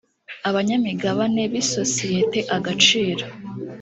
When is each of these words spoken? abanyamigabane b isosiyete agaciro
abanyamigabane 0.49 1.41
b 1.51 1.53
isosiyete 1.63 2.39
agaciro 2.55 3.25